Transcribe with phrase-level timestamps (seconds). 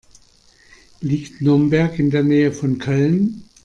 [1.01, 3.43] Liegt Nürnberg in der Nähe von Köln?